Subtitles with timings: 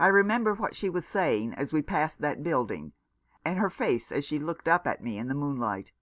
[0.00, 2.90] I remember what she was saying as we passed that building,
[3.44, 5.92] and her face as she looked up at me in the moon light.